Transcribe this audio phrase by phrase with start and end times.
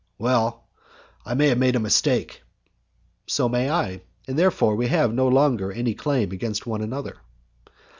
[0.17, 0.63] "Well,
[1.27, 2.41] I may have made a mistake."
[3.27, 7.17] "So may I, and therefore we have no longer any claim against one another."